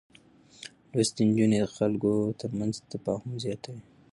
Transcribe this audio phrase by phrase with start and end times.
[0.93, 3.81] لوستې نجونې د خلکو ترمنځ تفاهم زياتوي.